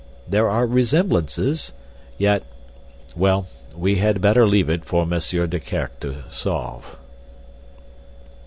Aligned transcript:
There 0.27 0.49
are 0.49 0.65
resemblances, 0.65 1.73
yet—well, 2.17 3.45
we 3.75 3.97
had 3.97 4.19
better 4.19 4.47
leave 4.47 4.67
it 4.67 4.83
for 4.83 5.05
Monsieur 5.05 5.45
Desquerc 5.45 5.99
to 5.99 6.23
solve." 6.31 6.97